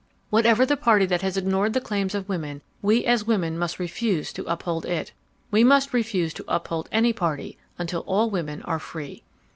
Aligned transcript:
"'Whatever 0.31 0.65
the 0.65 0.77
party 0.77 1.05
that 1.05 1.21
has 1.21 1.37
ignored 1.37 1.73
the 1.73 1.79
claims 1.79 2.15
of 2.15 2.27
women 2.27 2.63
we 2.81 3.05
as 3.05 3.27
women 3.27 3.55
must 3.55 3.77
refuse 3.77 4.33
to 4.33 4.43
uphold 4.45 4.83
it. 4.83 5.11
We 5.51 5.63
must 5.63 5.93
refuse 5.93 6.33
to 6.33 6.45
uphold 6.47 6.89
any 6.91 7.13
party 7.13 7.59
until 7.77 7.99
all 8.07 8.27
women 8.31 8.63
are 8.63 8.79
free. 8.79 9.21